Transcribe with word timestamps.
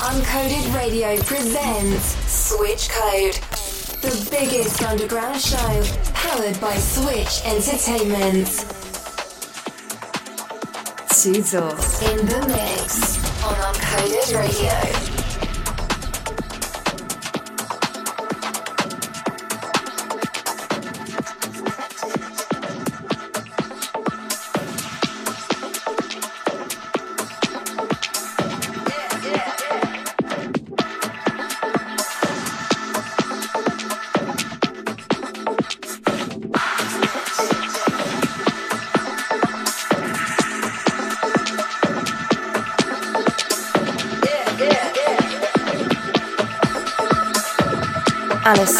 Uncoded 0.00 0.72
Radio 0.76 1.16
presents 1.24 2.14
Switch 2.30 2.88
Code, 2.88 3.34
the 4.00 4.28
biggest 4.30 4.80
underground 4.84 5.40
show 5.40 5.84
powered 6.14 6.60
by 6.60 6.76
Switch 6.76 7.44
Entertainment. 7.44 8.46
Suzo 11.10 11.72
in 12.12 12.26
the 12.26 12.46
mix 12.46 13.18
on 13.42 13.54
Uncoded 13.54 14.36
Radio. 14.36 14.97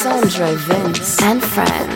Alessandro 0.09 0.57
Vince 0.57 1.23
and 1.23 1.43
friends. 1.45 1.88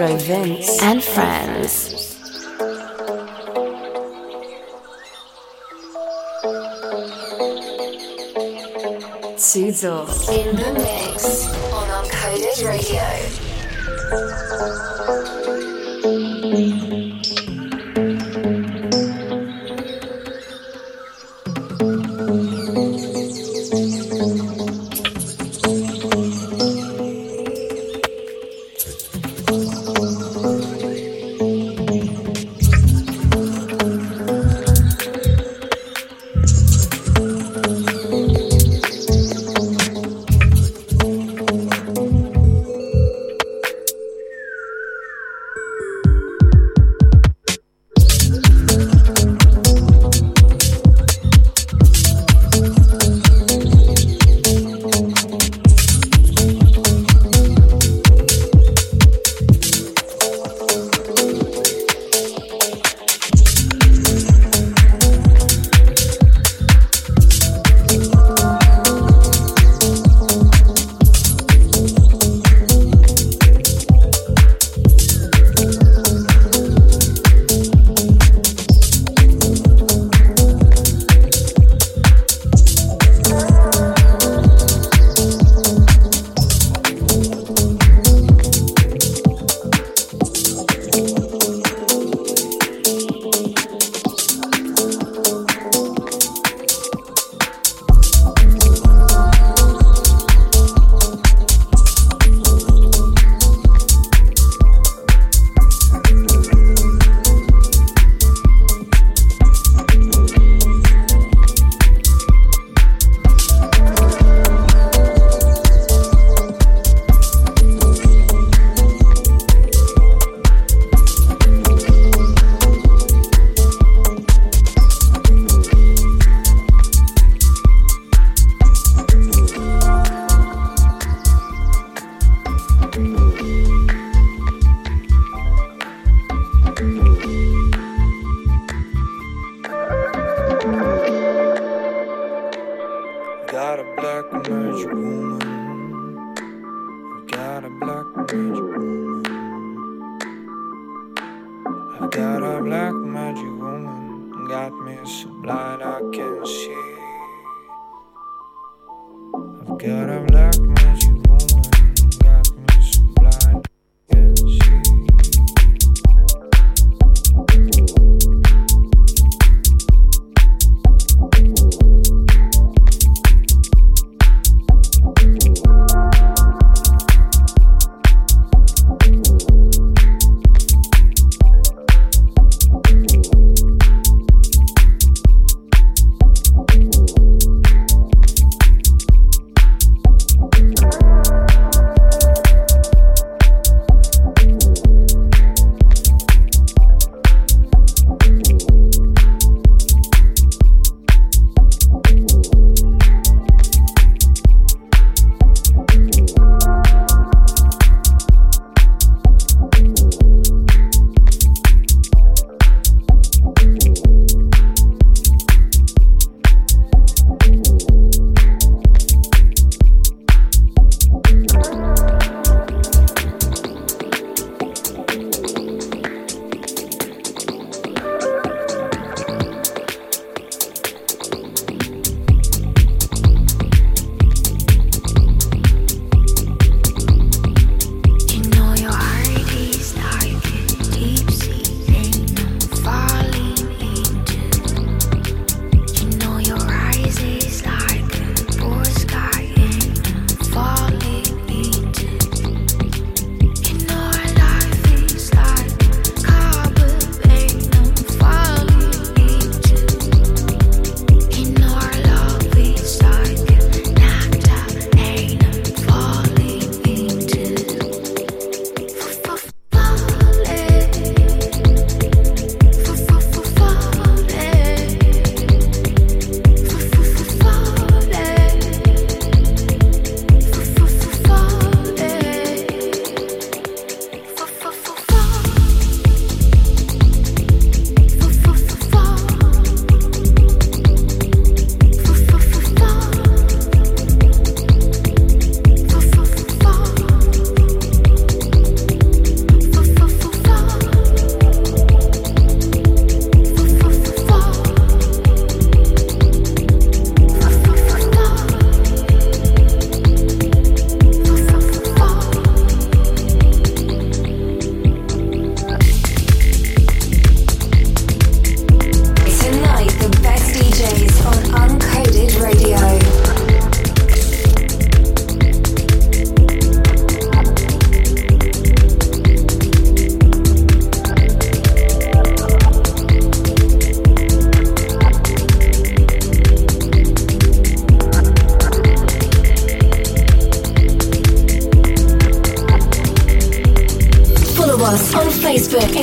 Alessandro 0.00 0.16
Vince 0.16 0.57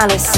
Alessandro 0.00 0.29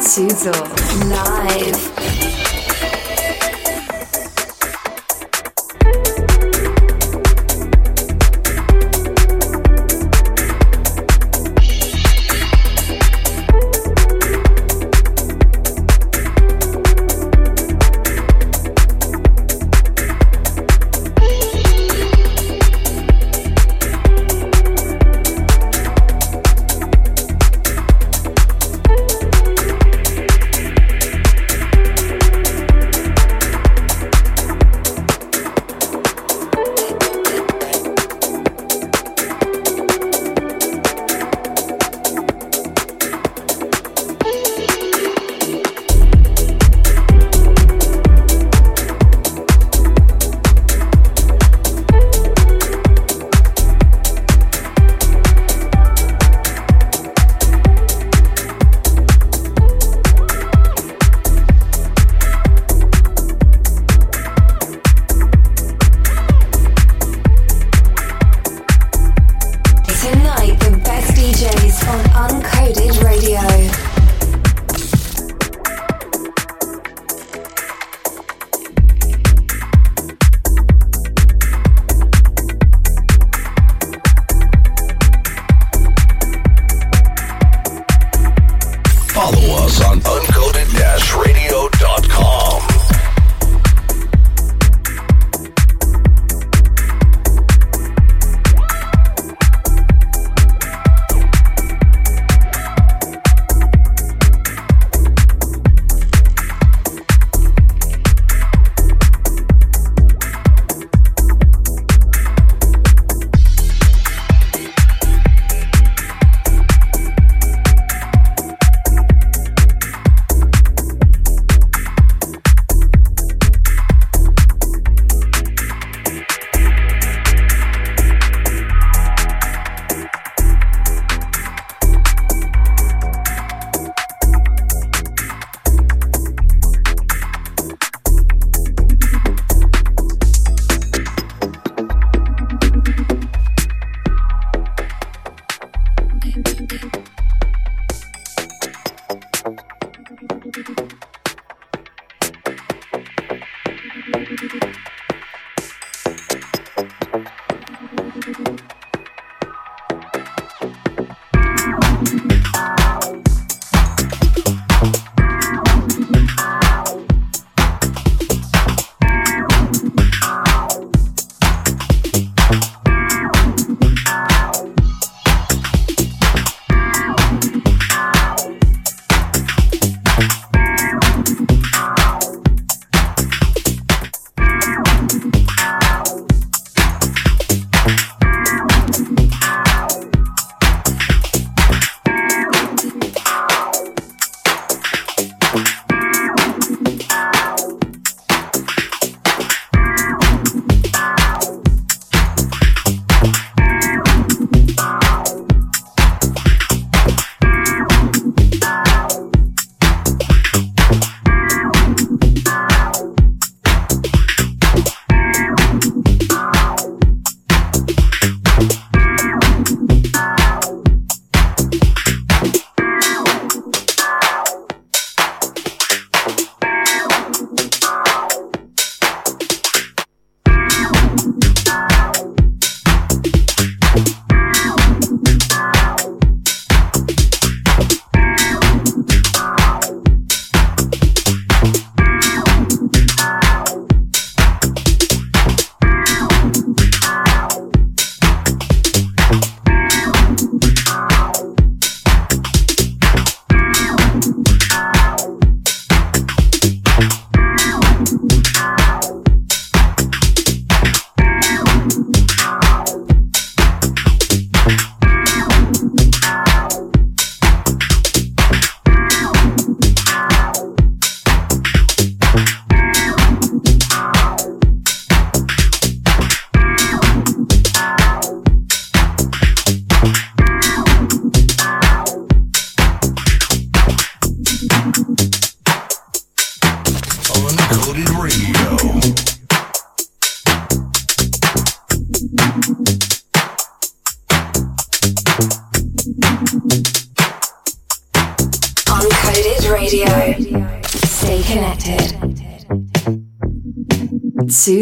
Tuzo. 0.00 0.50
Live. 1.08 2.39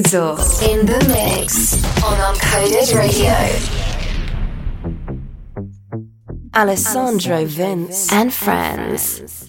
In 0.09 0.87
the 0.87 1.05
mix 1.07 1.85
on 2.03 2.17
Uncoded 2.17 2.97
Radio. 2.97 3.35
Alessandro 6.55 7.45
Vince 7.45 8.11
and 8.11 8.33
friends. 8.33 9.48